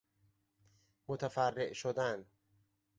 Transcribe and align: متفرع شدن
متفرع 1.07 1.73
شدن 1.73 2.25